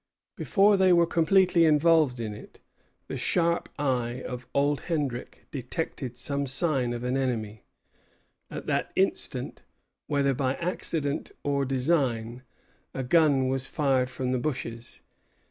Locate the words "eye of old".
3.77-4.79